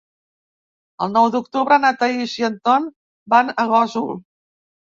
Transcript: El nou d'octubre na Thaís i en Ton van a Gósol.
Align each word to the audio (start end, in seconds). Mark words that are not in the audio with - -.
El 1.05 1.11
nou 1.17 1.29
d'octubre 1.35 1.77
na 1.85 1.93
Thaís 2.01 2.35
i 2.41 2.47
en 2.49 2.57
Ton 2.65 2.89
van 3.37 3.55
a 3.57 3.69
Gósol. 3.77 4.13